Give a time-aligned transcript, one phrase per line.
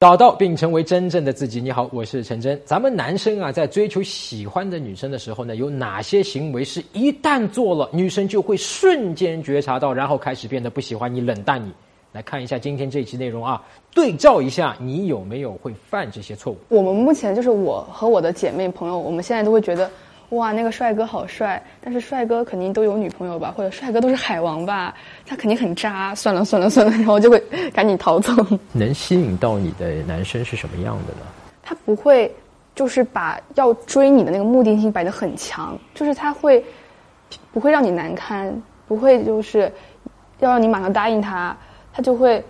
[0.00, 1.60] 找到并成为真正的自己。
[1.60, 2.58] 你好，我是陈真。
[2.64, 11.70] 咱们男生啊，在追求喜欢的女生的时候呢，有哪些行为是一旦做了，女生就会瞬间觉察到，然后开始变得不喜欢你、冷淡你？
[12.12, 13.62] 来看一下今天这一期内容啊，
[13.94, 16.56] 对照一下，你有没有会犯这些错误？
[16.70, 19.90] 我们目前就是我和我的姐妹朋友，我们现在都会觉得。
[20.30, 21.60] 哇，那个帅哥好帅！
[21.80, 24.94] 但是帅哥肯定都有女朋友吧，或者帅哥都是海王吧？
[25.26, 26.14] 他肯定很渣。
[26.14, 27.38] 算了算了算了， 然后就会
[27.72, 28.32] 赶紧逃走。
[28.72, 31.26] 能吸引到你的男生是什么样的呢？
[31.62, 32.34] 他不会，
[32.74, 36.64] 就是把要追你的那个目的性摆得很强，就是他会
[37.52, 39.72] 不会让你难堪，不会就是
[40.40, 41.56] 要让你马上答应他，
[41.92, 42.42] 他就会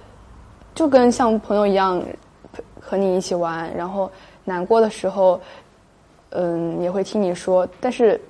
[0.75, 2.03] 就跟像朋友一样
[2.81, 4.11] 和你一起玩，然后
[4.45, 5.41] 难过的时候。
[6.33, 8.21] 嗯，也会听你说，但是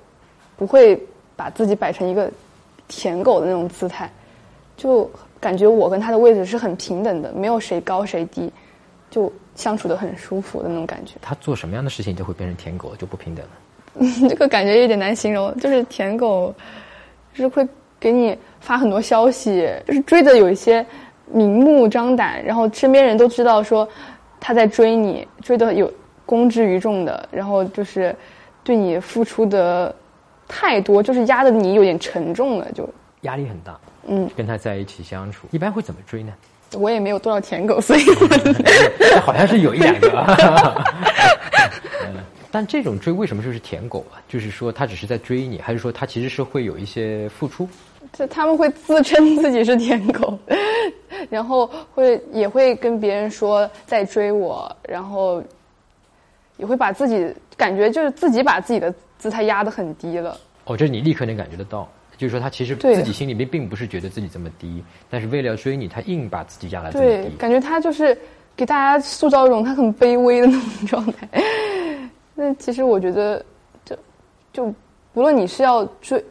[0.57, 0.99] 不会
[1.35, 2.31] 把自己摆成一个
[2.87, 4.11] 舔狗的那种姿态，
[4.81, 5.07] 就
[5.39, 8.51] 感觉我跟他的位置是很平等的，没有谁高谁低，
[9.11, 11.17] 就相处的很舒服的那种感觉。
[11.21, 13.51] 他做什么样的事情就会变成舔狗，就不平等了。
[14.27, 16.51] 这个感觉有点难形容，就是舔狗，
[17.33, 17.67] 就是会
[17.99, 20.83] 给你发很多消息，就是追的有一些
[21.31, 23.87] 明目张胆，然后身边人都知道说
[24.39, 25.91] 他在追你，追的有。
[26.23, 28.15] 公之于众的，然后就是
[28.63, 29.93] 对你付出的
[30.47, 32.87] 太多，就是压的你有点沉重了，就
[33.21, 33.77] 压力很大。
[34.07, 36.33] 嗯，跟他在一起相处，一般会怎么追呢？
[36.73, 38.01] 我也没有多少舔狗， 所以
[39.21, 40.85] 好像是有一两个。
[42.53, 44.19] 但这种追为什么就是舔狗啊？
[44.27, 47.67] 就是说他只是在追你，还是说他其实是会有一些付出？
[48.13, 50.37] 就他们会自称自己是舔狗，
[51.29, 55.43] 然后会也会跟别人说在追我，然后。
[56.57, 60.37] 也会把自己感觉就是自己把自己的姿态压得很低了。
[60.65, 61.89] 哦，这是你立刻能感觉得到，
[62.21, 67.29] 就是说他其实自己心里面并不是觉得自己这么低，但是为了要追你，他硬把自己压得这么低。
[67.29, 68.15] 对，感觉他就是
[68.55, 71.27] 给大家塑造一种他很卑微的那种状态。
[72.35, 73.43] 那其实我觉得，
[73.83, 73.97] 就
[74.53, 74.71] 就
[75.13, 76.23] 不论你是要追，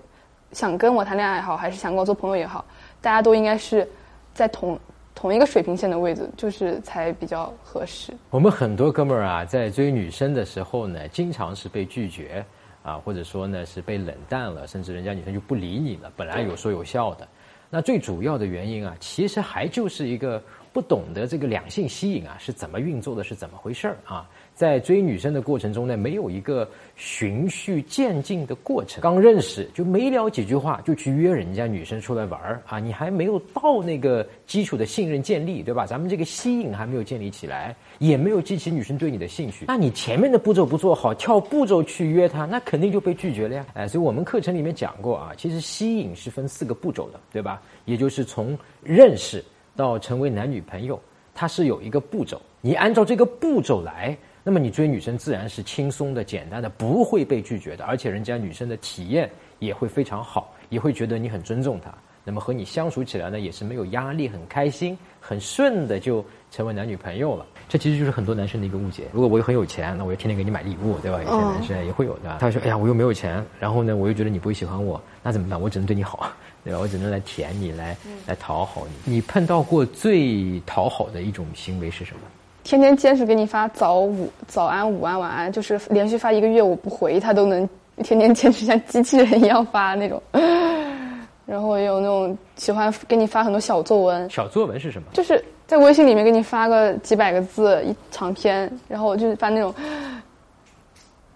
[0.52, 2.64] 想跟我谈恋爱也好，还是想跟我做朋友也好，
[3.00, 3.84] 大家都应该是
[4.32, 4.78] 在同。
[5.12, 8.10] 同一个水平线的位置，就是才比较合适。
[8.30, 12.42] 我们很多哥们儿啊，在追女生的时候呢，经常是被拒绝
[12.82, 16.12] 啊，或者说呢是被冷淡了，甚至人家女生就不理你了。
[16.16, 17.28] 本来有说有笑的，
[17.68, 20.42] 那最主要的原因啊，其实还就是一个
[20.72, 24.28] 不懂得这个两性吸引啊是怎么运作的，是怎么回事儿啊。
[24.54, 29.00] 在追女生的过程中呢，没有一个循序渐进的过程。
[29.00, 32.78] 刚认识就没聊几句话，就去约人家女生出来玩儿啊！
[32.78, 35.86] 你还没有到那个基础的信任建立，对吧？
[35.86, 39.64] 咱们这个吸引还没有建立起来，也没有激起女生对你的兴趣。
[39.66, 43.66] 那你前面的步骤不做好，跳步骤去约她，那肯定就被拒绝了呀！
[43.72, 47.62] 哎，所以我们课程里面讲过啊，其实吸引是分四个步骤的，对吧？
[47.86, 49.42] 也就是从认识
[49.76, 51.00] 到成为男女朋友，
[51.34, 54.16] 它是有一个步骤，你按照这个步骤来。
[54.42, 61.92] 那么你追女生自然是轻松的、简单的，不会被拒绝的，而且人家女生的体验也会非常好，也会觉得你很尊重她。
[62.24, 67.44] 那么和你相处起来呢，也是没有压力、很开心、很顺的，就成为男女朋友了。
[67.68, 69.04] 这其实就是很多男生的一个误解。
[69.12, 71.18] 如果我又很有钱，那我就天天给你买礼物，对吧？
[71.22, 72.38] 有些男生也会有的。
[72.40, 75.60] 他说：“哎呀，我又没有钱，然后呢，我又觉得你不会喜欢我，那怎么办？
[75.60, 76.30] 我只能对你好，
[76.64, 76.78] 对吧？
[76.78, 79.14] 我只能来舔你，来来讨好你。
[79.14, 82.20] 你碰到过最讨好的一种行为是什么？”
[82.62, 87.66] 天天坚持给你发早午早安午安晚安，就是连续发一个月我不回他都能
[88.04, 90.22] 天天坚持像机器人一样发那种。
[91.46, 94.28] 然后也有那种喜欢给你发很多小作文。
[94.30, 95.08] 小作文是什么？
[95.12, 99.74] 就是在微信里面给你发个几百个字一长篇，然后就是发那种，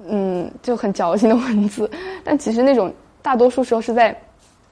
[0.06, 1.90] 嗯，就很矫情的文字。
[2.22, 2.92] 但其实那种
[3.22, 4.16] 大多数时候是在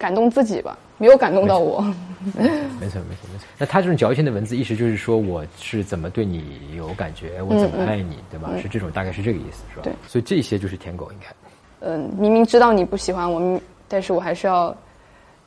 [0.03, 0.77] 感动自己吧。
[0.99, 1.81] 没有感动到我，
[2.37, 3.01] 没错 没错
[3.33, 3.47] 没错。
[3.57, 8.51] 那他这种矫情的文字，意思就是说我是怎么对你有感觉，我怎么爱你，对吧？
[8.61, 9.83] 是这种，大概是这个意思，是吧？
[9.85, 9.93] 对。
[10.09, 11.27] 所以这些就是舔狗，应该。
[11.87, 14.77] 嗯，明明知道你不喜欢我，但是我还是要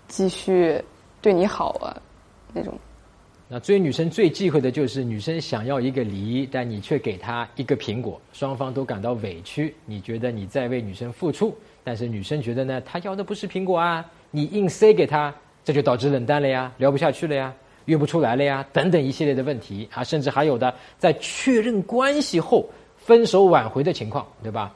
[0.07, 0.81] 继续
[1.21, 1.95] 对你好啊，
[2.53, 2.73] 那种。
[3.47, 9.73] 那追女生最忌讳的就是女生想要一个梨，但你却给她一个苹果，双方都感到委屈。
[9.85, 15.33] 你觉得你在为女生付出，但是女生觉得呢，她要的不是苹果啊，你硬塞给她。
[15.63, 17.51] 这就导致冷淡了呀，聊不下去了呀，
[17.85, 22.67] 约不出来了呀，等等一系列的问题啊，甚至还有的在确认关系后
[22.97, 24.71] 分手挽回的情况，对吧？